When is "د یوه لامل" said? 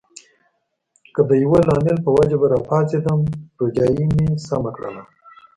1.29-1.97